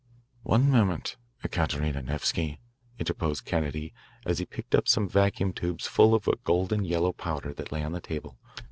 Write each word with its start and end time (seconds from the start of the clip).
"One 0.41 0.71
moment, 0.71 1.15
Ekaterina 1.43 2.01
Nevsky," 2.01 2.59
interposed 2.97 3.45
Kennedy, 3.45 3.93
as 4.25 4.39
he 4.39 4.47
picked 4.47 4.73
up 4.73 4.87
some 4.87 5.07
vacuum 5.07 5.53
tubes 5.53 5.85
full 5.85 6.15
of 6.15 6.27
a 6.27 6.37
golden 6.37 6.83
yellow 6.85 7.13
powder, 7.13 7.53
that 7.53 7.71
lay 7.71 7.83
on 7.83 7.91
the 7.91 8.01
table. 8.01 8.39